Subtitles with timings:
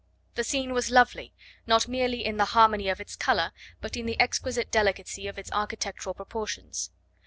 [0.33, 1.31] The scene was lovely,
[1.67, 3.51] not merely in the harmony of its colour
[3.81, 6.89] but in the exquisite delicacy of its architectural proportions.